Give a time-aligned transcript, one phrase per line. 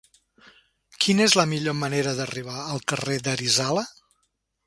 [1.05, 3.87] Quina és la millor manera d'arribar al carrer d'Arizala?